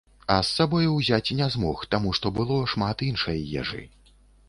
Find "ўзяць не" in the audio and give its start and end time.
0.95-1.47